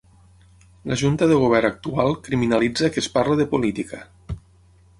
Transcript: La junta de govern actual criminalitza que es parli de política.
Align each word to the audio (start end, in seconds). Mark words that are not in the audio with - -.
La 0.91 0.95
junta 1.01 1.27
de 1.31 1.35
govern 1.43 1.69
actual 1.69 2.17
criminalitza 2.29 2.89
que 2.95 2.99
es 3.05 3.13
parli 3.19 3.37
de 3.43 3.47
política. 3.55 4.01